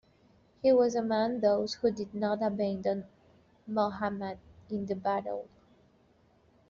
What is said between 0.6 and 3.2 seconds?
He was among those who did not abandon